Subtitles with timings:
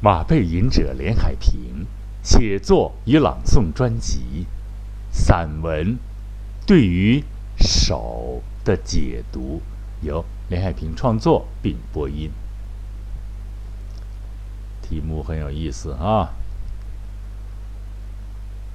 [0.00, 1.86] 马背吟者连海平
[2.22, 4.46] 写作与朗诵专辑
[5.10, 5.98] 散文
[6.66, 7.24] 对于
[7.56, 9.60] 手的解读，
[10.02, 12.30] 由连海平创作并播音。
[14.80, 16.30] 题目很有意思啊。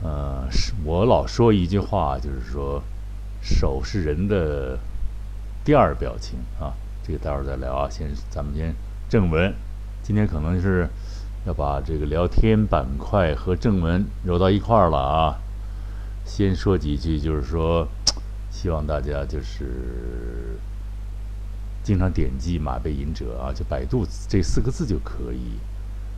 [0.02, 2.84] 呃，是我老说一句话，就是说，
[3.42, 4.78] 手是人的
[5.64, 6.74] 第二表情啊。
[7.02, 8.76] 这个待会儿再聊啊，先咱们先
[9.08, 9.54] 正文。
[10.02, 10.90] 今天可能是
[11.46, 15.36] 要把这个聊天板块和正文揉到一块儿了啊。
[16.26, 17.88] 先说几句，就是说，
[18.50, 20.58] 希望大家就是
[21.84, 25.60] 经常点击“马背吟者”啊，就百度这四个字就可以，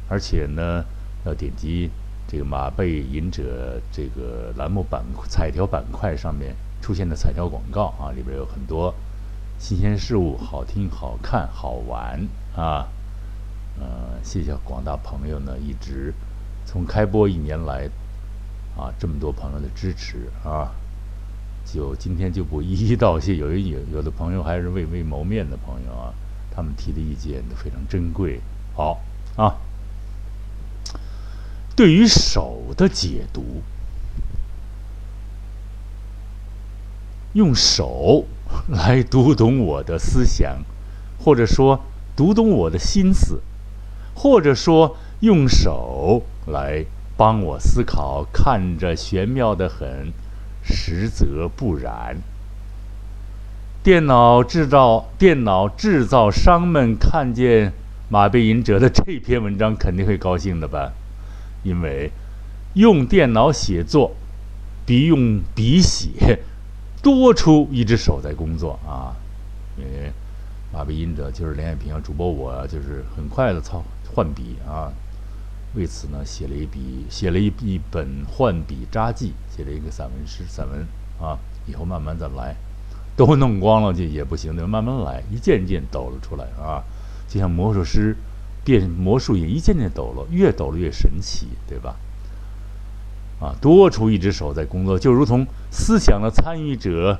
[0.07, 0.83] 而且呢，
[1.25, 1.89] 要点击。
[2.27, 8.93] 这个马背吟者这个栏目板彩条板块上面出现的彩条广告啊，里边有很多
[9.59, 12.87] 新鲜事物，好听、好看、好玩啊。
[13.79, 16.13] 呃，谢谢广大朋友呢，一直
[16.65, 17.89] 从开播一年来
[18.77, 20.71] 啊，这么多朋友的支持啊，
[21.65, 23.35] 就今天就不一一道谢。
[23.35, 26.13] 有有有的朋友还是未未谋面的朋友啊，
[26.51, 28.39] 他们提的意见都非常珍贵。
[28.75, 28.99] 好
[29.35, 29.55] 啊。
[31.75, 33.61] 对于手的解读，
[37.33, 38.23] 用手
[38.69, 40.59] 来读懂我的思想，
[41.19, 41.81] 或者说
[42.15, 43.41] 读懂我的心思，
[44.15, 46.85] 或者说用手来
[47.15, 50.11] 帮我思考，看着玄妙的很，
[50.63, 52.17] 实则不然。
[53.83, 57.71] 电脑制造电脑制造商们看见
[58.09, 60.93] 马背吟者的这篇文章，肯定会高兴的吧？
[61.63, 62.09] 因为
[62.73, 64.15] 用电脑写作
[64.85, 66.39] 比用笔写
[67.01, 69.13] 多出一只手在工作啊！
[69.77, 70.11] 因为
[70.73, 73.83] 马背吟者就是连海平啊，主播我就是很快的操
[74.13, 74.91] 换笔啊。
[75.75, 80.85] 为此呢，写了一笔，写了一一本换笔札记，写了一个散文诗散文
[81.19, 81.39] 啊。
[81.65, 82.55] 以后慢慢再来，
[83.15, 86.83] 都弄光了就也不行，得慢慢来，一件件抖了出来啊，
[87.27, 88.15] 就像魔术师。
[88.63, 91.97] 变魔术也一件件抖了，越抖了越神奇，对吧？
[93.39, 97.19] 啊，多出一只手在工作，就如同思想的参与者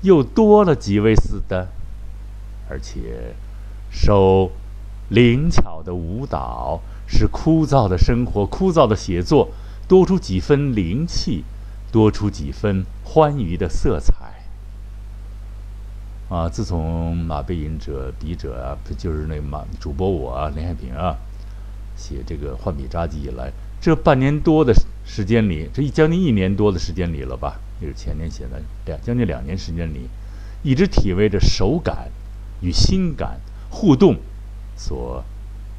[0.00, 1.68] 又多了几位似的。
[2.70, 3.34] 而且，
[3.90, 4.50] 手
[5.08, 9.50] 灵巧的舞蹈使枯燥的生活、枯燥的写作
[9.86, 11.44] 多出几分灵气，
[11.92, 14.14] 多出几分欢愉的色彩。
[16.28, 16.48] 啊！
[16.48, 21.14] 自从马背吟者、笔者啊，就是那马主播我啊，林海平啊，
[21.96, 24.74] 写这个换笔札记以来，这半年多的
[25.04, 27.60] 时间里，这一将近一年多的时间里了吧？
[27.80, 30.08] 也是前年写的，两将近两年时间里，
[30.64, 32.10] 一直体味着手感
[32.60, 33.38] 与心感
[33.70, 34.16] 互动
[34.76, 35.24] 所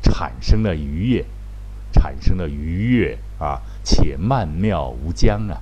[0.01, 1.25] 产生的愉悦，
[1.93, 5.61] 产生的愉悦啊，且曼妙无疆啊！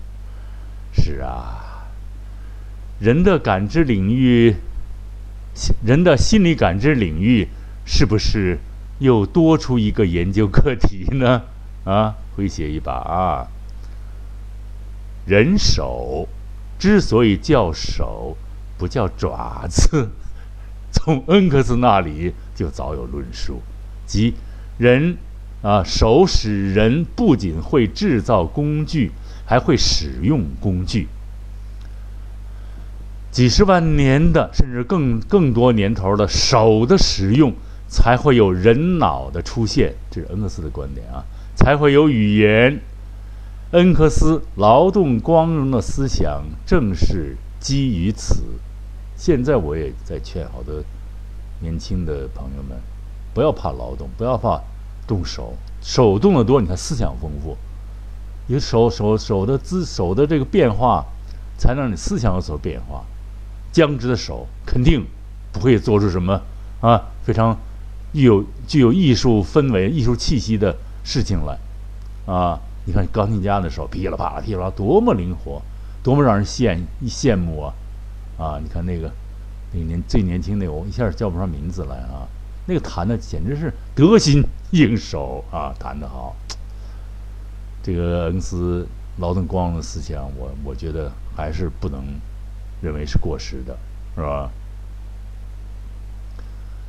[0.93, 1.85] 是啊，
[2.99, 4.55] 人的感知领域。
[5.85, 7.47] 人的心理感知领域
[7.85, 8.59] 是不是
[8.99, 11.43] 又多出一个研究课题呢？
[11.85, 13.47] 啊，诙谐一把啊！
[15.25, 16.27] 人手
[16.77, 18.35] 之所以叫手，
[18.77, 20.09] 不叫爪子，
[20.95, 23.61] 从恩格斯那里就早有论述，
[24.07, 24.33] 即
[24.77, 25.17] 人
[25.61, 29.11] 啊，手使人不仅会制造工具，
[29.45, 31.07] 还会使用工具。
[33.29, 37.53] 几十万年的，甚至更更多年头的手的使用，
[37.87, 39.93] 才会有人脑的出现。
[40.09, 42.79] 这是恩格斯的观点啊，才会有语言。
[43.71, 48.43] 恩格斯劳动光荣的思想正是基于此。
[49.25, 50.75] 现在我也在劝好多
[51.59, 52.77] 年轻的朋友们，
[53.33, 54.61] 不要怕劳动，不要怕
[55.07, 57.57] 动手，手动的多，你看思想丰富，
[58.45, 61.03] 有手手手的姿手的这个变化，
[61.57, 63.03] 才让你思想有所变化。
[63.71, 65.03] 僵直的手肯定
[65.51, 66.39] 不会做出什么
[66.81, 67.57] 啊非常
[68.13, 71.57] 具有具有艺术氛围、艺术气息的事情来
[72.31, 72.59] 啊！
[72.85, 75.63] 你看钢琴家的手噼里啪啦、噼里啪啦，多么灵活，
[76.03, 76.77] 多么让人羡
[77.07, 77.73] 羡慕啊！
[78.37, 79.09] 啊，你看那个
[79.75, 82.25] 那年最年轻的，我一下叫不上名字来啊！
[82.65, 84.41] 那个弹的简直是得心
[84.71, 86.35] 应手啊，弹得好。
[87.83, 88.87] 这个恩斯
[89.17, 92.01] 劳动光荣的思想，我我觉得还是不能。
[92.81, 93.75] 认为是过时的，
[94.15, 94.51] 是吧？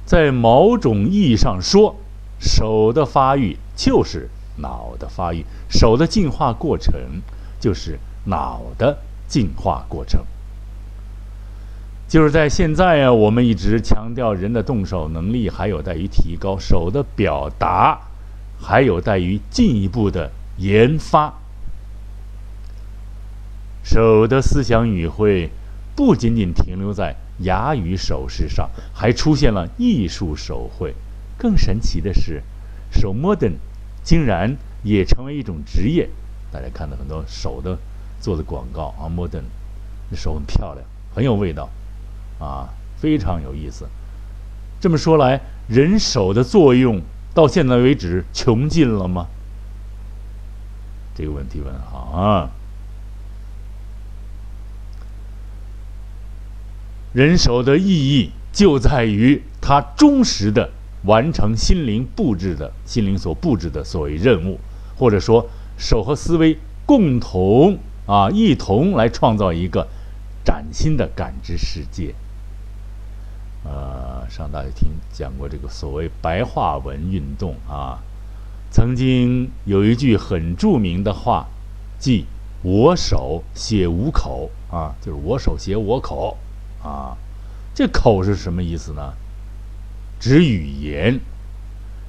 [0.04, 1.94] 在某种意义上说，
[2.38, 6.92] 手的发育就是脑的发育，手的进化过程
[7.60, 8.98] 就是脑的
[9.28, 10.20] 进化过程。
[12.08, 17.98] 就是在现在啊，我们一直强调人的动手能力还有待于提高，手的表达
[18.60, 21.34] 还有待于进一步的研发。
[23.82, 25.50] 手的思想语汇
[25.96, 30.94] 不仅仅停留在哑语手势上，还出现了艺术手绘。
[31.36, 32.42] 更神奇的是，
[32.90, 33.54] 手 modern
[34.02, 36.08] 竟然也成为一种职业。
[36.52, 37.76] 大家看到很多手的
[38.20, 39.42] 做的广告啊，modern，
[40.08, 41.68] 那手很漂亮，很有味道，
[42.38, 43.86] 啊，非常有意思。
[44.80, 47.00] 这么说来，人手的作用
[47.34, 49.26] 到现在为止穷尽了吗？
[51.14, 52.50] 这个问题问好啊。
[57.14, 60.70] 人手的意义就在于他忠实的
[61.04, 64.60] 完成心灵布置的心灵所布置的所谓任务，
[64.98, 65.48] 或者说
[65.78, 69.88] 手和思维共同啊一同来创造一个
[70.44, 72.14] 崭新的感知世界。
[73.68, 77.98] 呃，上大学听讲过这个所谓白话文运动啊，
[78.70, 81.48] 曾经有一句很著名的话，
[81.98, 82.26] 即
[82.62, 86.36] “我手写吾口”啊，就是我手写我口。
[86.82, 87.16] 啊，
[87.74, 89.14] 这口是什么意思呢？
[90.20, 91.18] 指语言，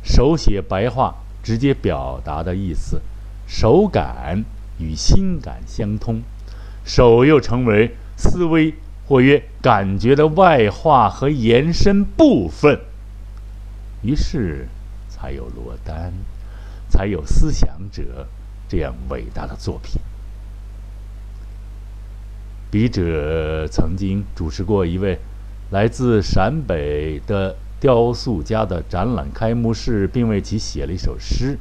[0.03, 3.01] 手写白话，直接表达的意思，
[3.48, 4.45] 手感
[4.77, 6.21] 与心感相通，
[6.86, 8.75] 手又成为思维
[9.07, 12.80] 或曰感觉的外化和延伸部分，
[14.04, 14.68] 于是
[15.07, 16.12] 才有罗丹，
[16.89, 18.27] 才有思想者
[18.68, 20.01] 这样伟大的作品。
[22.69, 25.18] 笔者曾经主持过一位
[25.71, 31.57] 来自陕北的雕塑家的展览开幕式，并为其写了一首诗，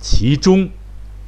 [0.00, 0.68] 其中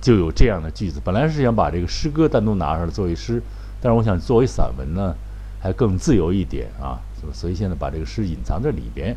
[0.00, 1.00] 就有这样的句子。
[1.04, 3.40] 本来是想把这个诗歌单独拿出来作为诗，
[3.80, 5.14] 但是我想作为散文呢，
[5.60, 7.00] 还更自由一点啊，
[7.32, 9.16] 所以现在把这个诗隐藏在里边，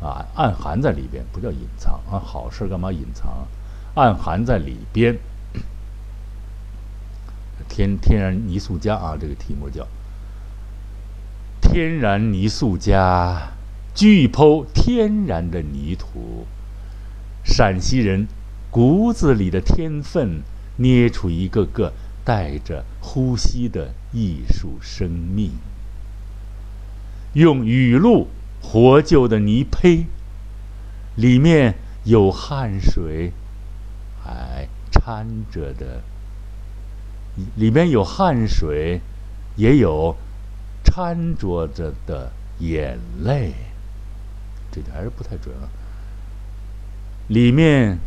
[0.00, 3.46] 啊，暗含在里边，不叫隐藏啊，好事干嘛隐藏？
[3.94, 5.16] 暗含在里边。
[7.68, 9.86] 天天然泥塑家啊，这个题目叫
[11.60, 13.52] “天然泥塑家”，
[13.92, 16.46] 具剖天然的泥土，
[17.42, 18.28] 陕西人
[18.70, 20.42] 骨子里的天分，
[20.76, 21.92] 捏出一个个
[22.26, 25.52] 带着呼吸的艺术生命，
[27.34, 28.26] 用雨露
[28.60, 30.06] 活就的泥胚，
[31.14, 33.32] 里面有汗水，
[34.24, 36.02] 还掺着的。
[37.54, 39.00] 里面有汗水，
[39.54, 40.16] 也有
[40.82, 43.52] 掺着着的眼泪，
[44.72, 45.68] 这点还是不太准啊。
[47.28, 47.98] 里面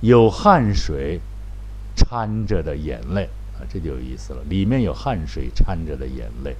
[0.00, 1.20] 有汗水
[1.96, 3.28] 掺着的眼泪
[3.58, 4.40] 啊，这就有意思了。
[4.48, 6.54] 里面有汗水掺着的眼泪，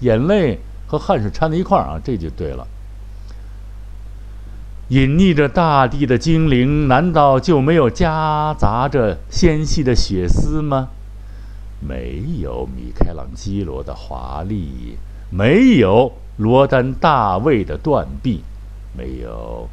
[0.00, 2.66] 眼泪和汗水掺在一块儿啊，这就对了。
[4.88, 10.88] 隐匿着大地的精灵，难道就没有夹杂着纤细的血丝吗？
[11.86, 14.96] 没有米开朗基罗的华丽，
[15.30, 18.42] 没有罗丹大卫的断臂，
[18.96, 19.68] 没有，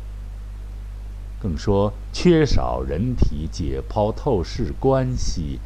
[1.45, 5.59] 更说缺少人体解剖透视关系，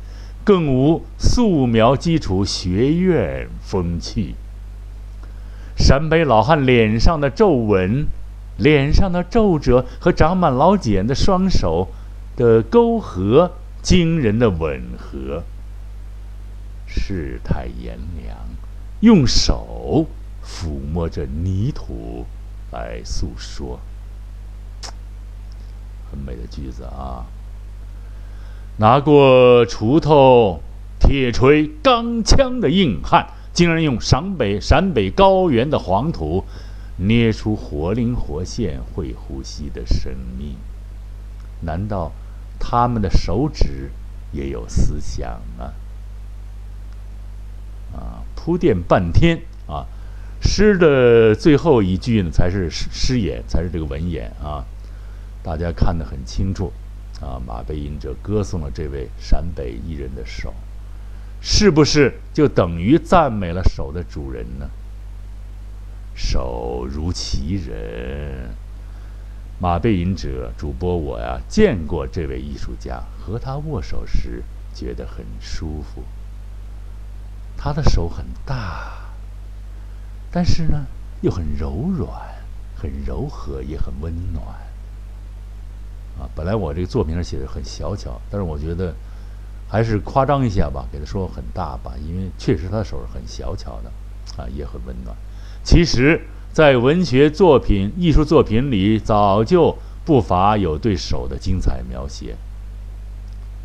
[0.43, 4.35] 更无素描基础学院风气。
[5.77, 8.05] 陕北老汉脸上的皱纹，
[8.57, 11.87] 脸上的皱褶和长满老茧的双手
[12.35, 15.43] 的沟壑，惊人的吻合。
[16.85, 18.37] 世态炎凉，
[18.99, 20.07] 用手
[20.43, 22.25] 抚摸着泥土
[22.73, 23.79] 来诉说，
[26.11, 27.25] 很美的句子啊！
[28.77, 30.61] 拿过锄头、
[30.99, 36.45] 铁锤、钢枪的硬汉，竟然用陕北陕北高原的黄土
[36.95, 40.55] 捏出活灵活现、会呼吸的生命。
[41.61, 42.13] 难道
[42.57, 43.91] 他们的手指
[44.31, 45.73] 也有思想啊？
[47.91, 49.85] 啊，铺垫半天啊，
[50.41, 54.63] 诗的最后一句呢，才是诗诗眼，才是这个文眼啊。
[55.43, 56.71] 大家看得很清楚
[57.21, 57.41] 啊。
[57.45, 60.53] 马背吟者歌颂了这位陕北艺人的手，
[61.41, 64.69] 是不是就等于赞美了手的主人呢？
[66.13, 68.49] 手如其人，
[69.57, 74.43] 马背吟者主播我呀，见过这位艺术家，和他握手时
[74.73, 76.03] 觉得很舒服。
[77.55, 78.91] 他的手很大，
[80.29, 80.85] 但是呢，
[81.21, 82.09] 又很柔软、
[82.75, 84.43] 很柔和，也很温暖。
[86.19, 88.93] 啊，本来我这个作品上写的很小巧，但是我觉得
[89.69, 95.15] 还是夸张一下吧，给他说很大吧，因为确实他的手是很小巧的，啊，也很温暖。
[95.63, 96.19] 其实，
[96.51, 102.35] 在文学作品、艺术作品里，早就不乏有对手的精彩描写，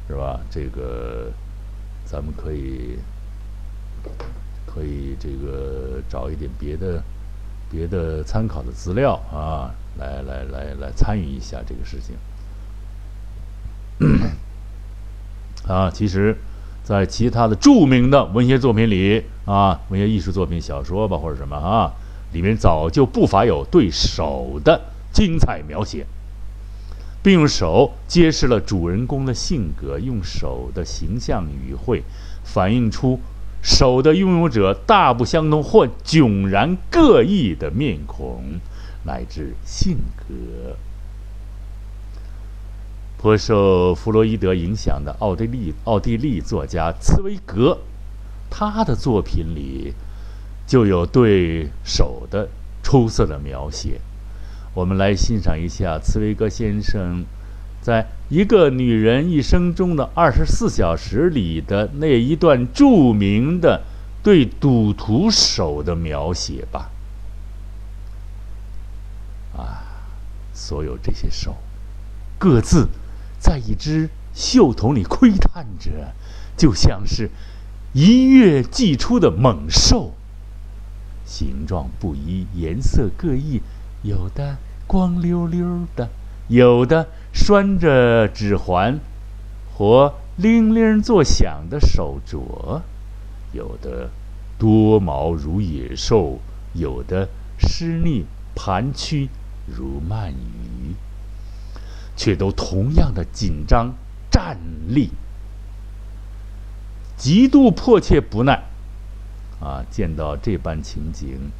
[0.06, 0.40] 是吧？
[0.50, 1.32] 这个
[2.04, 2.98] 咱们可以
[4.66, 7.02] 可以这个找一点别的
[7.70, 12.14] 别的参考的资料啊，来来来来参与一下这个事情。
[15.66, 16.36] 啊，其实，
[16.82, 21.92] 在其他的著名的文学作品里啊，文学艺术作品、小说吧或者什么啊，
[22.32, 24.80] 里面早就不乏有对手的
[25.12, 26.06] 精彩描写。
[27.22, 32.02] 并用手揭示了主人公的性格，用手的形象语汇，
[32.44, 33.18] 反映出
[33.62, 38.60] 手的拥有者大不相同或迥然各异的面孔
[39.06, 40.76] 乃至性格。
[43.24, 47.78] 颇受弗洛伊德影响的奥地利奥地利作家茨威格，
[48.50, 49.94] 他的作品里
[50.66, 52.50] 就有对手的
[52.82, 53.98] 出色的描写。
[54.74, 57.24] 我们来欣赏一下茨威格先生
[57.80, 63.84] 在一个女人一生中的二十四小时里的那一段著名的
[64.22, 66.90] 对赌徒手的描写吧。
[69.56, 69.80] 啊，
[70.52, 71.56] 所有这些手，
[72.38, 72.86] 各自
[73.44, 76.14] 在一只袖筒里窥探着，
[76.56, 77.28] 就像是
[77.92, 80.14] 一跃即出的猛兽，
[81.26, 83.60] 形状不一，颜色各异。
[84.02, 86.08] 有的光溜溜的，
[86.48, 88.98] 有的拴着指环
[89.74, 92.80] 或铃铃作响的手镯，
[93.52, 94.08] 有的
[94.58, 96.38] 多毛如野兽，
[96.72, 98.24] 有的湿腻
[98.54, 99.28] 盘曲
[99.66, 100.34] 如鳗鱼，
[102.16, 103.92] 却都同样的紧张
[104.30, 104.56] 站
[104.88, 105.10] 立，
[107.16, 108.62] 极度迫切不耐。
[109.60, 111.50] 啊，见到这般情景。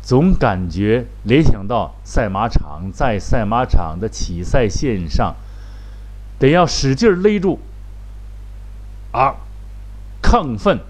[0.00, 5.36] 总感觉联想到赛马场，在赛马场的起赛线上，
[6.38, 7.60] 得要使劲勒住
[9.12, 9.36] 啊，
[10.22, 10.80] 亢奋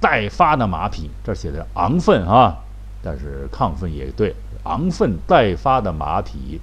[0.00, 1.10] 待发的马匹。
[1.24, 2.58] 这写的昂奋啊，
[3.02, 6.60] 但是亢奋也对，昂奋待发的马匹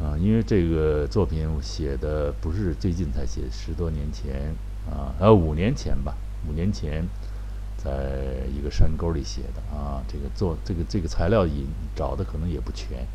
[0.00, 4.54] 啊，因为这个作品写的不是最近才写，十多年前
[4.90, 6.14] 啊，呃，五年前吧，
[6.48, 7.04] 五年前。
[7.82, 11.66] 在一个山沟里写的啊，这个做这个这个材料引
[11.96, 13.06] 找的可能也不全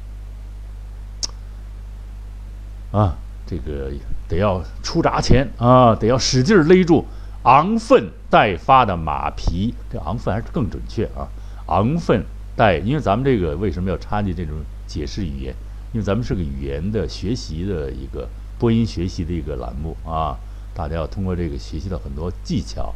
[2.92, 3.16] 啊，
[3.46, 3.92] 这个
[4.28, 7.06] 得要出闸前啊，得要使劲勒住
[7.44, 11.30] 昂奋待发的马匹，这昂奋还是更准确啊，
[11.68, 12.26] 昂奋
[12.56, 14.56] 待，因为咱们这个为什么要插进这种
[14.88, 15.56] 解释语言？
[15.96, 18.28] 因为咱们是个语言的学习的一个
[18.60, 20.36] 播音学习的一个栏目啊，
[20.74, 22.94] 大家要通过这个学习到很多技巧。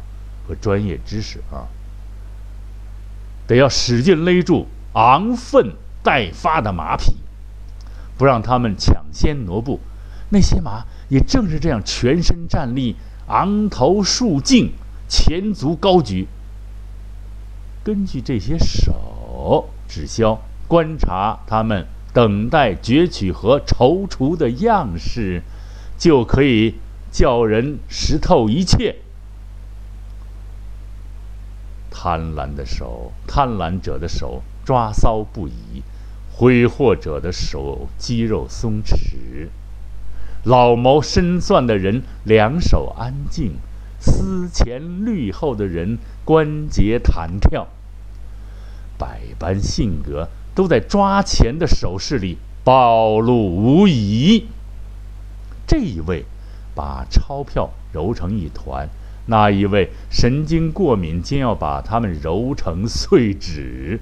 [0.48, 1.68] 和专业知识啊，
[3.46, 7.14] 得要使劲勒住昂奋待发的马匹，
[8.18, 9.78] 不让他们抢先挪步。
[10.30, 12.96] 那些马也正是这样全身站立，
[13.28, 14.72] 昂头竖颈，
[15.08, 16.26] 前足高举。
[17.84, 25.42] 根据这些手指消，观察他们等待攫取和踌躇的样式，
[25.96, 26.74] 就可以
[27.12, 28.96] 叫人识透一切。
[31.90, 35.82] 贪婪的手，贪婪者的手抓搔不已；
[36.32, 39.48] 挥霍者的手肌肉松弛；
[40.44, 43.52] 老谋深算的人两手安静；
[44.00, 47.68] 思前虑后的人关节弹跳。
[48.96, 50.28] 百般性格
[50.60, 54.44] 都在抓钱的手势里暴露无遗。
[55.66, 56.26] 这一位
[56.74, 58.86] 把钞票揉成一团。
[59.24, 64.00] 那一位神经过敏，竟要把他们揉成碎纸；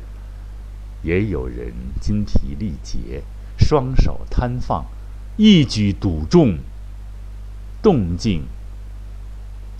[1.04, 3.22] 也有人筋疲力竭，
[3.56, 4.84] 双手摊放，
[5.36, 6.58] 一举赌中，
[7.80, 8.42] 动静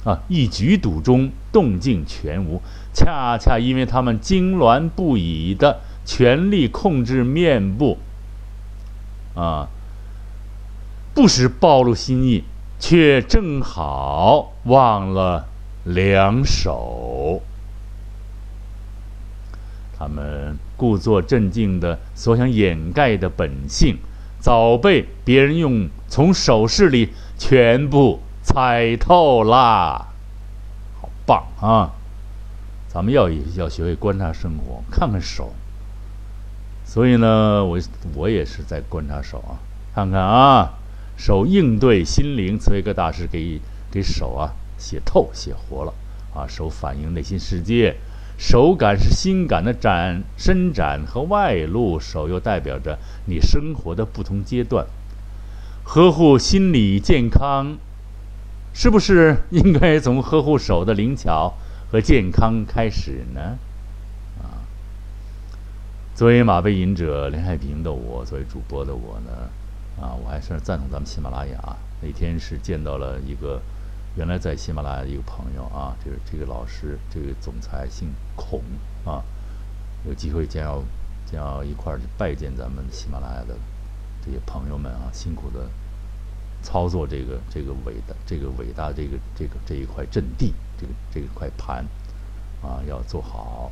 [0.04, 2.62] 啊，一举赌中，动静全无。
[2.94, 7.99] 恰恰因为他们痉挛不已的全力控制面部，
[9.35, 9.69] 啊，
[11.15, 12.45] 不时暴露心意。
[12.81, 15.49] 却正好忘了
[15.83, 17.43] 两手，
[19.99, 23.99] 他们故作镇静的所想掩盖的本性，
[24.38, 30.07] 早被别人用从手势里全部猜透啦！
[31.00, 31.91] 好棒啊！
[32.87, 35.53] 咱们要要学会观察生活，看看手。
[36.99, 37.78] 所以呢，我
[38.17, 39.62] 我也是在观察手啊，
[39.95, 40.75] 看看啊。
[41.17, 45.95] 手应对心灵，茨威格大师给给手啊写透写活了
[46.35, 47.95] 啊，手反映内心世界，
[48.37, 54.85] 手感是心感的展伸展和外露，手又代表着你生活的不同阶段。
[55.85, 57.76] 呵护心理健康，
[58.75, 61.55] 是不是应该从呵护手的灵巧
[61.93, 63.57] 和健康开始呢？
[66.18, 69.30] 作为马背吟者林海平的我，作为主播的我呢，
[70.02, 71.76] 啊，我还是赞同咱们喜马拉雅。
[72.02, 73.62] 那天是见到了一个。
[74.16, 78.60] 原来在喜马拉雅的一个朋友啊，这个这个老师，这个总裁姓孔
[79.04, 79.22] 啊，
[80.08, 80.82] 有机会将要
[81.25, 83.56] 将要一块儿去拜见咱们喜马拉雅的
[84.20, 85.70] 这些朋友们啊，辛苦的
[86.64, 91.87] 操作这个这个伟大这个伟大这个这个这一块阵地，这个这一块盘
[92.60, 93.70] 啊，要做好。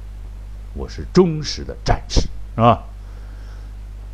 [0.74, 2.82] 我是忠实的战士，是吧？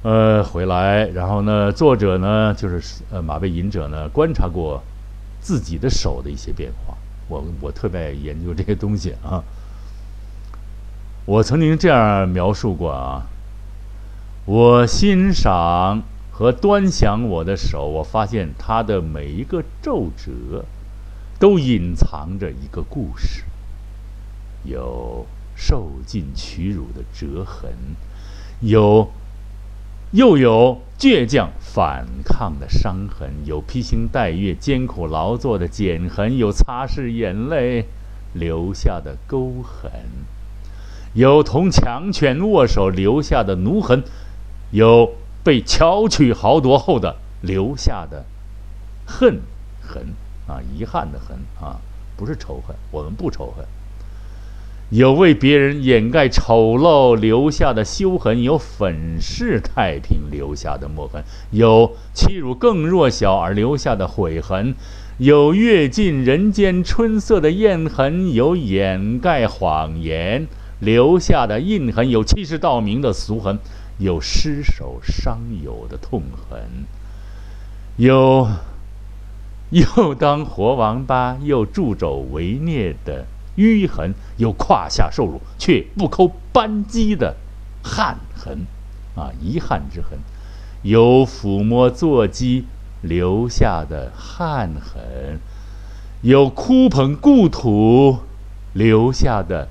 [0.03, 4.83] 呃，回来，然后呢，作者呢，就是呃马背吟者呢，观察过。
[5.45, 6.97] 自己的手的一些变化，
[7.27, 9.43] 我我特别爱研究这些东西啊。
[11.25, 13.27] 我曾经这样描述过啊，
[14.45, 20.65] 我欣赏和端详我的手，我发现它的每一个皱褶
[21.41, 23.43] 都隐藏着一个故事，
[24.63, 27.73] 有受尽屈辱的折痕，
[28.63, 29.11] 有。
[30.15, 37.87] 又有倔强反抗的伤痕，有披星戴月艰苦劳作的茧痕，有擦拭眼泪
[38.35, 39.91] 留下的沟痕，
[41.15, 44.05] 有同强权握手留下的奴痕，
[44.71, 48.27] 有被巧取豪夺后的留下的
[49.07, 49.41] 恨
[49.81, 50.09] 痕
[50.47, 51.81] 啊，遗憾的痕啊，
[52.19, 53.65] 不是仇恨，我们不仇恨。
[54.93, 64.75] 有为别人掩盖丑陋留下的羞痕，有粉饰太平留下的墨痕，有欺辱更弱小而留下的悔痕，
[65.17, 70.47] 有阅尽人间春色的艳痕，有掩盖谎言
[70.79, 73.59] 留下的印痕，有欺世盗名的俗痕，
[73.97, 76.61] 有失手伤友的痛痕，
[77.97, 78.47] 有
[79.71, 83.25] 又当活王八又助纣为虐的。
[83.57, 87.37] 淤痕有胯下受辱却不抠扳机的
[87.83, 88.67] 汗痕，
[89.15, 90.19] 啊，遗憾之痕；
[90.83, 92.67] 有抚摸座机
[93.03, 95.39] 留下的汗痕；
[96.23, 98.21] 有哭捧故土
[98.73, 99.69] 留下的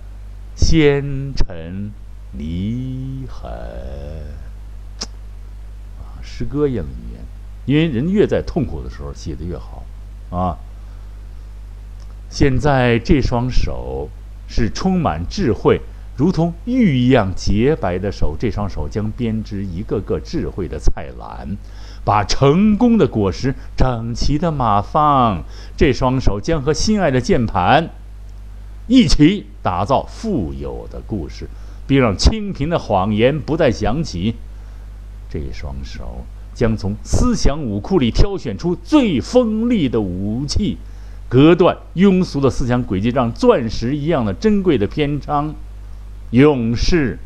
[0.56, 1.91] 纤尘
[2.34, 3.52] 泥痕。
[6.22, 7.22] 诗歌一样的语言，
[7.65, 9.84] 因为人越在痛苦的时候写的越好，
[10.30, 10.58] 啊。
[12.32, 14.08] 现在这双手
[14.48, 15.82] 是充满智慧，
[16.15, 18.38] 如同玉一样洁白的手。
[18.39, 21.58] 这双手将编织一个个智慧的菜篮，
[22.06, 25.44] 把成功的果实整齐的码放。
[25.76, 27.89] 这双手将和心爱的键盘
[28.88, 31.50] 一起打造富有的故事，
[31.86, 34.36] 并让清贫的谎言不再响起。
[35.30, 40.78] 这双手将从思想武库里挑选出最锋利的武器。
[41.32, 45.56] 隔断庸俗的思想轨迹，让钻石一样的珍贵的篇章，
[46.32, 47.20] 永世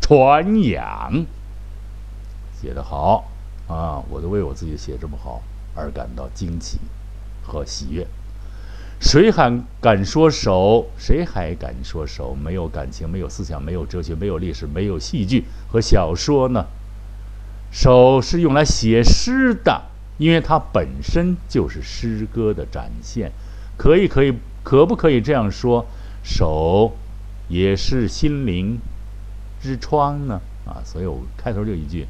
[0.00, 1.26] 传扬。
[2.58, 3.30] 写得好
[3.68, 4.00] 啊！
[4.08, 5.42] 我都为我自己写这么好
[5.74, 6.78] 而感到惊奇
[7.42, 8.06] 和喜悦。
[8.98, 10.86] 谁还敢说手？
[10.96, 12.34] 谁还敢说手？
[12.34, 16.64] 没有感情，没有思想，没有哲学，没有历史，没有戏剧和小说呢？
[17.70, 19.82] 手是用来写诗的，
[20.16, 23.30] 因为它本身就是诗歌的展现。
[23.80, 25.86] 可以，可以，可不可以这样说？
[26.22, 26.92] 手
[27.48, 28.78] 也是心灵
[29.62, 30.38] 之窗呢？
[30.66, 32.06] 啊，所以我开头就一句，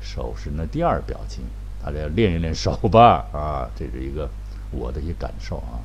[0.00, 1.44] 手是那第二表情，
[1.80, 3.24] 大家要练一练手吧。
[3.32, 4.28] 啊， 这是一个
[4.72, 5.78] 我的一些感受啊。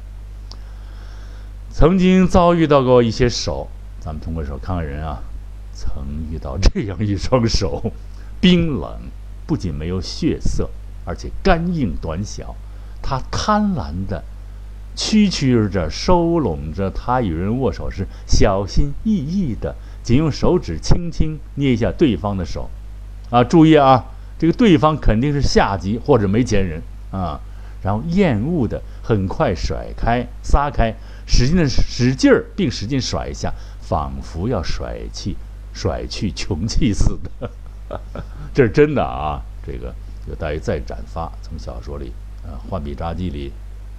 [1.69, 3.67] 曾经遭遇到过一些手，
[3.99, 5.21] 咱们通过手看看人啊，
[5.71, 7.91] 曾遇到这样一双手，
[8.41, 8.97] 冰冷，
[9.45, 10.67] 不仅没有血色，
[11.05, 12.55] 而且干硬短小，
[13.03, 14.23] 他贪婪的。
[14.97, 16.89] 屈曲着，收拢着。
[16.89, 22.69] 他与人握手时，小心翼翼的，仅用手指轻轻捏一下对方的手。
[23.29, 24.03] 啊，注意啊，
[24.39, 26.81] 这个对方肯定是下级或者没钱人
[27.11, 27.39] 啊。
[27.83, 30.93] 然后厌恶的，很快甩开、撒开，
[31.27, 35.37] 使劲的使劲儿，并使劲甩一下，仿佛要甩去、
[35.73, 37.49] 甩去穷气似的。
[38.51, 39.39] 这是真的啊！
[39.65, 39.93] 这个
[40.27, 41.31] 有待于再展发。
[41.43, 42.11] 从小说里，
[42.43, 43.53] 啊，《浣笔札记》里。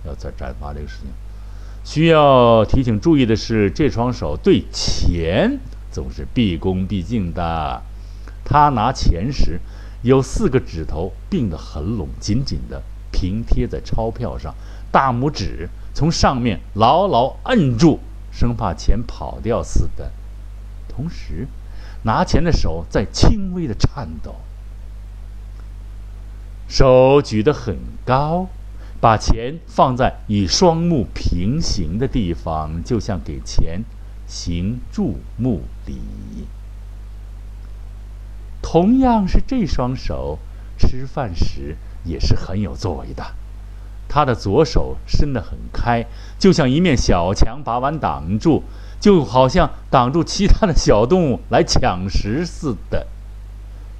[0.04, 1.11] 要再转发这个事情，
[1.84, 5.58] 需要提醒注意的是，这双手对钱
[5.90, 7.82] 总是毕恭毕敬的。
[8.44, 9.61] 他拿钱时，
[10.02, 14.54] 有四个指头并得很拢，紧紧的平贴在钞票上，
[14.90, 20.11] 大拇指从上面牢牢摁住，生怕钱跑掉似的，
[20.88, 21.46] 同时，
[22.04, 24.37] 拿钱的手在轻微的颤抖，
[26.68, 28.48] 手举得很高，
[29.00, 33.84] 把钱放在与双目平行的地方，就像给钱
[34.26, 35.98] 行注目礼。
[38.61, 40.38] 同样是这双手，
[40.76, 43.24] 吃饭时也是很有作为的。
[44.08, 46.06] 他的左手伸得很开，
[46.38, 48.62] 就像一面小墙把碗挡住，
[48.98, 53.06] 就好像挡住其他的小动物来抢食似的。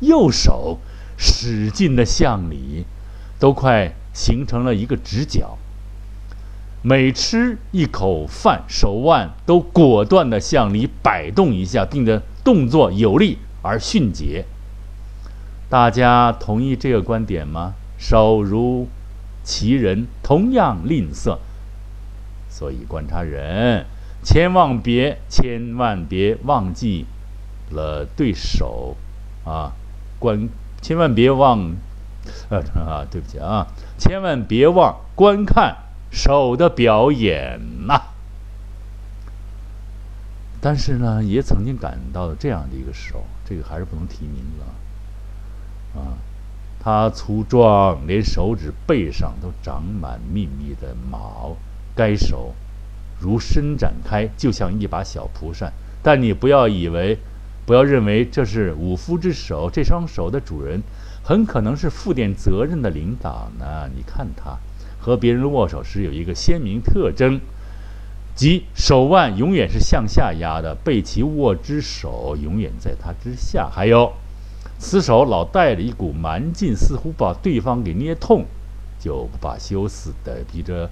[0.01, 0.79] 右手
[1.17, 2.85] 使劲地向里，
[3.39, 5.57] 都快形成了一个直角。
[6.83, 14.45] 每吃一口饭，手腕都果断地向里摆动一下，并且动作有力而迅捷。
[15.71, 17.75] 大家同意这个观点吗？
[17.97, 18.89] 手如。
[19.45, 21.39] 其人同样吝啬，
[22.51, 23.87] 所以观察人
[24.23, 27.07] 千万别千万别忘记
[27.71, 28.95] 了对手
[29.47, 29.73] 啊，
[30.19, 30.51] 观
[30.83, 31.73] 千万别忘
[32.51, 33.67] 呃啊，对不起啊，
[33.99, 35.77] 千万别忘观看
[36.11, 38.03] 手的表演呐。
[40.61, 46.19] 但是呢，也曾经感到这样的一个手，这个还是不能提名了啊。
[46.81, 51.57] 它粗壮，连手指背上都长满密密的毛。
[51.95, 52.55] 该手
[53.21, 55.73] 如伸展开，就像一把小蒲扇。
[56.03, 57.19] 但你不要以为，
[57.67, 59.69] 不要认为这是武夫之手。
[59.69, 60.81] 这双手的主人
[61.29, 63.87] 很可能是负点责任的领导呢。
[63.95, 64.57] 你看他
[64.99, 67.39] 和别人握手时有一个鲜明特征，
[68.35, 73.69] 即手腕永远是向下压的，被其握之手永远在他之下。
[73.71, 74.11] 还有。
[74.79, 78.47] 此手老带着一股蛮劲，似乎把对方给捏痛，
[78.99, 80.89] 就不罢休似的逼着。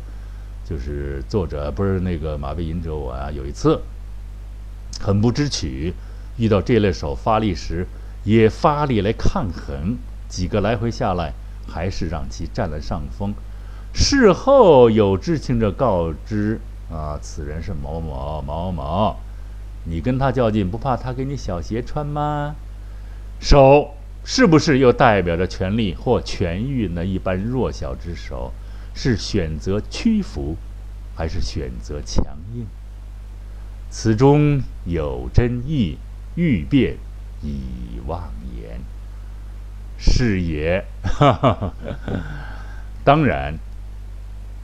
[0.69, 3.81] 就是作者不是那个马背吟者我啊，有一次
[5.01, 5.95] 很不知趣，
[6.37, 7.87] 遇到这类手发力时，
[8.25, 9.97] 也发力来抗衡。
[10.37, 11.33] 几个来回下来，
[11.67, 13.33] 还是让其占了上风。
[13.95, 16.61] 事后有知情者告知
[16.93, 19.17] 啊，此人是某某某某，
[19.85, 22.55] 你跟他较劲，不怕他给你小鞋穿吗？
[23.41, 23.95] 手
[24.27, 27.03] 是不是又代表着权力或权欲呢？
[27.03, 28.53] 一般弱小之手
[28.95, 30.57] 是选择屈服，
[31.17, 32.67] 还是选择强硬？
[33.89, 35.97] 此中有真意，
[36.35, 36.99] 欲辨
[37.43, 38.36] 已忘。
[39.99, 40.85] 是也，
[43.05, 43.59] 当然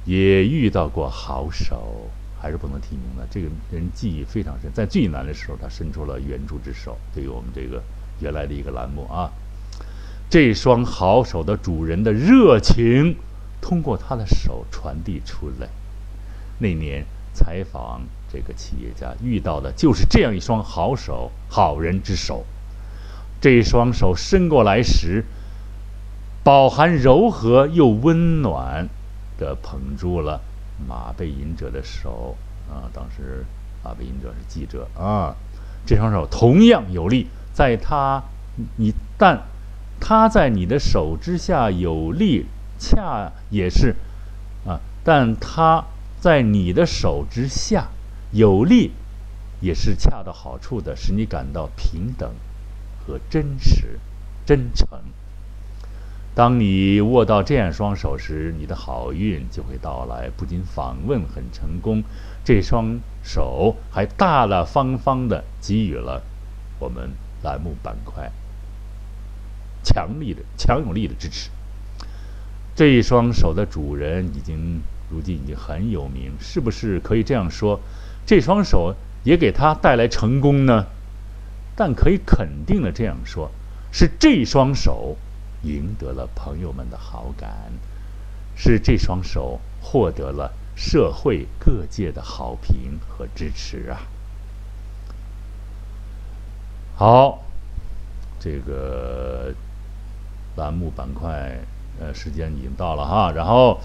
[0.05, 3.27] 也遇到过好手，还是不能提名的。
[3.31, 7.83] 这个人记忆非常深，在最难的时候，他伸出了援助之手，对于我们这个。
[8.21, 9.33] 原来的一个栏目啊，
[10.31, 13.17] 这双好手的主人的热情
[13.61, 15.69] 通过他的手传递出来。
[16.61, 22.45] 那年采访这个企业家遇到的就是这样一双好手，好人之手。
[23.43, 25.25] 这双手伸过来时，
[26.45, 28.89] 饱含柔和又温暖
[29.37, 30.41] 的捧住了
[30.89, 32.37] 马背吟者的手
[32.71, 32.87] 啊。
[32.95, 33.45] 当时
[33.83, 35.35] 马背吟者是记者啊，
[35.85, 37.27] 这双手同样有力。
[37.53, 38.23] 在他，
[38.77, 39.43] 你但
[39.99, 42.47] 他在你的手之下有力，
[42.79, 43.97] 恰也是
[44.65, 45.85] 啊，但他
[46.21, 47.89] 在你的手之下
[48.31, 48.93] 有力，
[49.61, 52.33] 也是恰到好处的，使你感到平等
[53.07, 53.99] 和真实、
[54.47, 54.89] 真诚。
[56.35, 60.31] 当你握到这样双手时，你的好运就会到来。
[60.37, 62.03] 不仅访问很成功，
[62.45, 66.23] 这双手还大大方方的给予了
[66.79, 67.11] 我们。
[67.45, 68.31] 栏目板块，
[69.83, 71.51] 强力的、强有力的支持。
[72.77, 77.81] 这一双手的主人已经如今已经很有名，是不是可以这样说？
[78.25, 80.87] 这双手也给他带来成功呢？
[81.85, 83.51] 但可以肯定的这样说，
[83.91, 85.17] 是这双手
[85.65, 87.73] 赢得了朋友们的好感，
[88.55, 93.99] 是这双手获得了社会各界的好评和支持啊！
[96.95, 97.43] 好，
[98.39, 99.53] 这个
[100.55, 101.59] 栏目板块，
[101.99, 103.33] 呃，时间已经到了哈。
[103.33, 103.81] 然后，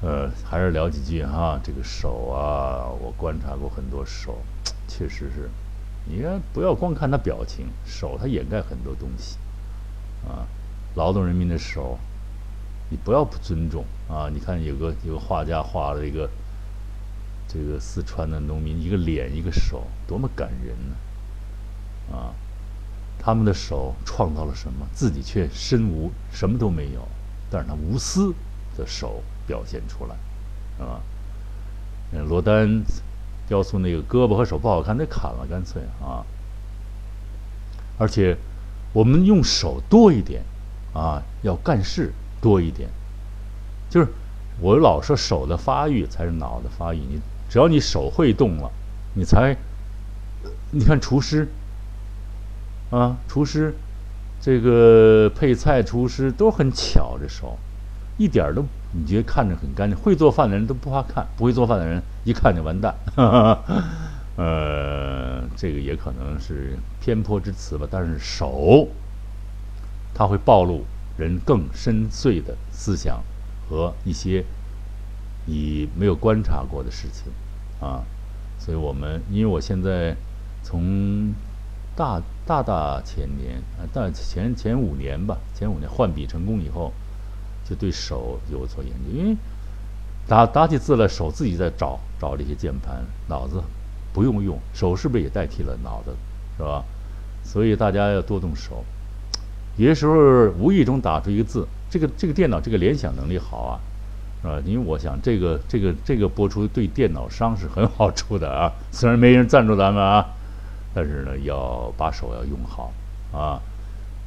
[0.00, 1.60] 呃，还是聊几句哈。
[1.62, 4.38] 这个手啊，我观察过很多手，
[4.88, 5.50] 确实是，
[6.06, 9.38] 你看不要光看他表情，手它掩盖很多东西
[10.28, 10.46] 啊。
[10.94, 11.98] 劳动人民的手，
[12.90, 14.28] 你不要不尊重啊。
[14.32, 16.28] 你看有个有个画家画了一个
[17.48, 22.34] 这个四川的农民，一个脸一个手，多么感人呢，啊。
[23.18, 24.86] 他们的手创造了什么？
[24.92, 27.08] 自己却身无什么都没有，
[27.50, 28.34] 但是他无私
[28.76, 30.14] 的手表现出来，
[30.84, 31.00] 啊，
[32.28, 32.84] 罗丹
[33.46, 36.24] 雕塑那个胳膊和手不好看，得砍了，干脆啊。
[37.98, 38.36] 而且
[38.92, 40.42] 我们用手多一点，
[40.92, 42.88] 啊，要干事多一点。
[43.90, 44.08] 就是
[44.60, 48.70] 我老说手的发育才是脑的发育，你只要你手会动了，
[49.14, 49.56] 你才，
[50.72, 51.46] 你看厨师，
[52.90, 53.74] 啊，厨师，
[54.40, 57.56] 这个配菜厨师都很巧，这手
[58.16, 58.64] 一点都
[58.96, 59.98] 你觉得看着很干净。
[59.98, 62.94] 会做饭的人都不怕看，不会做饭的人一看就完蛋。
[64.36, 68.88] 呃，这个也可能是偏颇之词吧，但是手，
[70.12, 70.84] 它会暴露
[71.16, 73.22] 人更深邃的思想
[73.68, 74.44] 和一些
[75.46, 77.32] 你没有观察过的事情
[77.80, 78.02] 啊。
[78.58, 80.16] 所以我们，因为我现在
[80.62, 81.32] 从
[81.94, 86.92] 大大大前年啊，大前前五年吧，前五年换笔成功以后，
[87.68, 89.36] 就对手有所研究，因为
[90.26, 93.62] 打打起字来，手自己在找找这些键盘，脑子。
[94.12, 96.14] 不用用手，是不是也代替了脑子，
[96.56, 96.84] 是吧？
[97.42, 98.84] 所以大家要多动手。
[99.76, 100.14] 有些时候
[100.56, 103.80] 无意中打出一个字，这个这个电脑这个联想能力好啊，
[104.40, 104.62] 是吧？
[104.64, 108.70] 因为我想这个这个这个播出对电脑商是很好处的啊。
[108.92, 110.24] 虽然没人赞助咱们啊，
[110.94, 112.92] 但是呢，要把手要用好
[113.36, 113.60] 啊，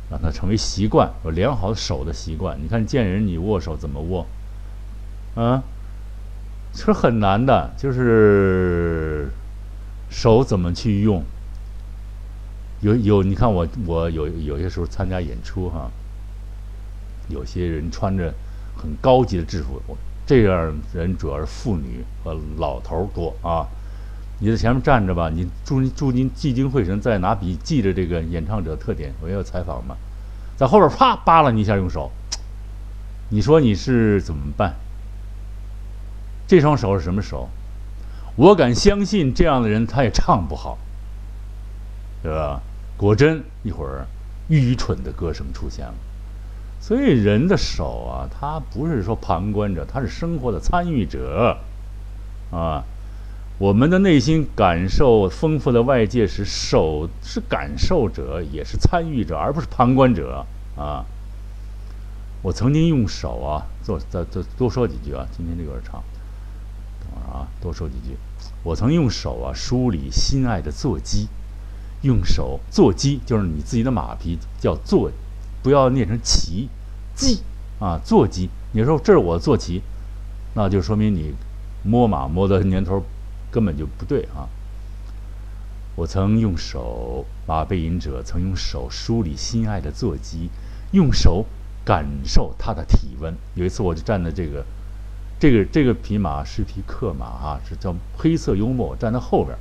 [0.09, 2.57] 让它成为习惯，有良好的手的习惯。
[2.61, 4.25] 你看见人你握手怎么握？
[5.35, 5.63] 啊，
[6.73, 9.29] 是很难的，就是。
[10.09, 11.21] 手怎么去用？
[12.79, 15.91] 有有，你看我我有有些时候参加演出哈，
[17.27, 18.33] 有些人穿着
[18.77, 19.81] 很高级的制服，
[20.25, 23.67] 这样人主要是妇女和老头多啊。
[24.39, 29.95] 你在前面站着吧，你注注进聚精会神，再拿笔记着这个演唱者特点，我要采访嘛，
[30.55, 32.11] 在后边啪扒拉你一下用手，
[33.29, 34.75] 你说你是怎么办？
[36.47, 37.49] 这双手是什么手？
[38.35, 40.77] 我敢相信，这样的人他也唱不好，
[42.21, 42.61] 对吧？
[42.95, 44.05] 果真一会儿，
[44.47, 45.93] 愚蠢的歌声出现了。
[46.79, 51.57] 所以人的手啊，他不是说旁观者，他是生活的参与者，
[52.51, 52.83] 啊，
[53.59, 61.03] 我们的内心感受丰富的外界时，手是感受者，也是参与者，而不是旁观者啊。
[62.43, 66.03] 我曾经用手啊，做再再多说几句啊，今天这个有点长。
[67.31, 68.15] 啊，多说几句。
[68.63, 71.27] 我曾用手啊梳理心爱的坐骑，
[72.03, 75.09] 用手坐骑就是你自己的马匹，叫坐，
[75.63, 76.69] 不要念成骑，
[77.15, 77.41] 骑
[77.79, 78.49] 啊坐骑。
[78.73, 79.81] 你说这是我坐骑，
[80.53, 81.33] 那就说明你
[81.83, 83.03] 摸马摸的年头
[83.57, 84.45] 根本就不对啊。
[85.95, 90.51] 我曾用手，马背吟者曾用手梳理心爱的坐骑，
[90.91, 91.43] 用手
[91.83, 93.33] 感受它的体温。
[93.55, 94.63] 有一次我就站在这个。
[95.39, 99.57] 这个这个匹马是匹克马啊，是叫黑色幽默，站在后边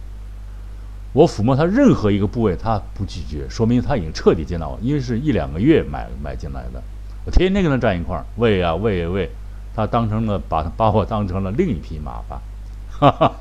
[1.14, 4.78] 我抚摸它任何一个部位，它不拒绝，说明它已经彻底接纳我。
[4.82, 6.82] 因为是一两个月买买进来的，
[7.24, 9.30] 我天天跟它站一块儿喂啊喂喂，
[9.74, 12.42] 它当成了把把我当成了另一匹马吧，
[12.90, 13.32] 哈哈，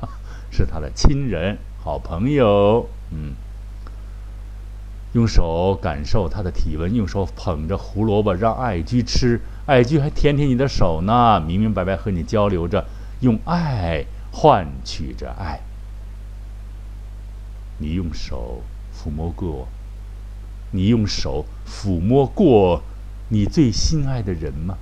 [0.50, 3.34] 是他的亲人好朋友，嗯，
[5.12, 9.40] 用手感受他的体温，用手捧着胡萝卜让爱居吃。
[9.66, 12.86] 爱居还舔舔你的手呢，明明白白和你交流着，
[13.20, 15.60] 用爱换取着爱。
[17.78, 18.62] 你用手
[18.94, 19.68] 抚摸过，
[20.70, 22.82] 你用手抚摸过
[23.28, 24.78] 你最心爱的人吗？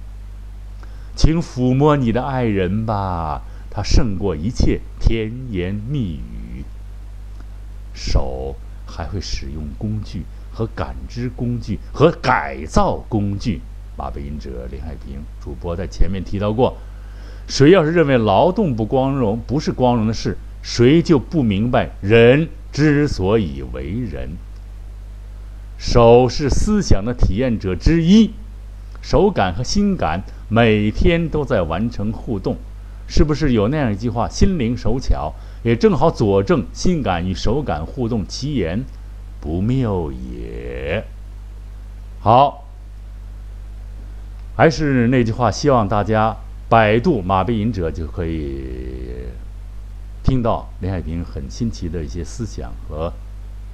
[1.17, 3.43] 请抚摸你的爱人吧，
[3.75, 6.65] 他胜过一切甜言蜜语。
[7.93, 8.57] 手
[8.87, 13.61] 还会使用工具和感知工具和改造工具。
[13.97, 16.77] 马背音者林海平主播在前面提到过，
[17.47, 24.31] 谁要是认为劳动不光荣，不是光荣的事，谁就不明白人之所以为人。
[25.79, 28.31] 手是思想的体验者之一，
[29.01, 32.57] 手感和心感每天都在完成互动，
[33.07, 38.85] 是不是有那样一句话：“心灵手巧”，也正好佐证心感与手感互动，其言
[39.41, 41.05] 不谬也。
[42.21, 42.61] 好。
[44.57, 46.37] 还是那句话，希望大家
[46.69, 48.63] 百度“马背吟者”就可以
[50.23, 53.13] 听到林海平很新奇的一些思想和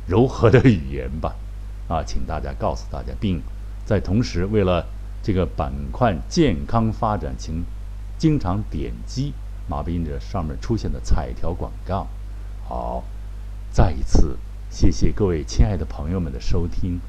[0.07, 1.37] 柔和的语言吧。
[1.87, 3.43] 啊，请大家告诉大家，并
[3.85, 4.87] 在同时为了
[5.23, 7.62] 这个板块健康发展，请
[8.20, 9.33] 经常点击
[9.66, 12.06] “马背吟者”上面出现的彩条广告。
[12.68, 13.02] 好，
[13.72, 14.37] 再一次
[14.68, 17.00] 谢谢各位亲爱的朋友们的收听，“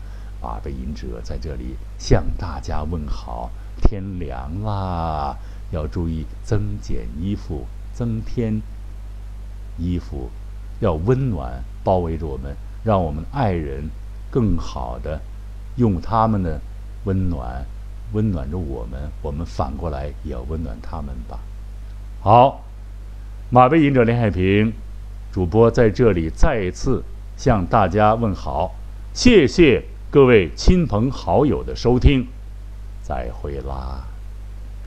[0.41, 3.51] 马背吟者”在这里向大家问好。
[3.81, 5.35] 天凉啦，
[5.71, 8.61] 要注意增减衣服，增添
[9.77, 10.29] 衣服，
[10.79, 13.89] 要温暖包围着我们，让我们爱人
[14.29, 15.19] 更好的
[15.75, 16.61] 用他们的
[17.03, 17.65] 温暖
[18.13, 21.39] 温暖着我们，我们反过来也要温暖他们吧。
[22.21, 22.61] 好，
[23.49, 24.73] 马背影者林海平
[25.31, 27.03] 主播在这里再一次
[27.37, 28.75] 向大家问好，
[29.13, 32.27] 谢谢各位亲朋好友的收听，
[33.01, 34.10] 再会啦。